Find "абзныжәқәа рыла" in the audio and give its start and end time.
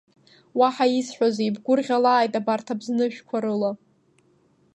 2.73-3.71